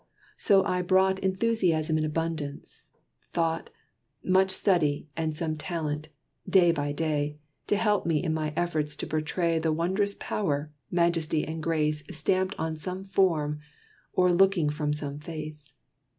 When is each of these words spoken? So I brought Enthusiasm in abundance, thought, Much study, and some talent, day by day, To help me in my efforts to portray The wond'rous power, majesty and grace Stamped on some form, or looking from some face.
So 0.35 0.63
I 0.63 0.81
brought 0.81 1.19
Enthusiasm 1.19 1.95
in 1.95 2.03
abundance, 2.03 2.89
thought, 3.33 3.69
Much 4.23 4.49
study, 4.49 5.07
and 5.15 5.35
some 5.37 5.57
talent, 5.57 6.09
day 6.49 6.71
by 6.71 6.91
day, 6.91 7.37
To 7.67 7.75
help 7.75 8.07
me 8.07 8.23
in 8.23 8.33
my 8.33 8.51
efforts 8.55 8.95
to 8.95 9.05
portray 9.05 9.59
The 9.59 9.71
wond'rous 9.71 10.15
power, 10.19 10.71
majesty 10.89 11.45
and 11.47 11.61
grace 11.61 12.03
Stamped 12.09 12.55
on 12.57 12.77
some 12.77 13.03
form, 13.03 13.59
or 14.13 14.31
looking 14.31 14.71
from 14.71 14.91
some 14.91 15.19
face. 15.19 15.75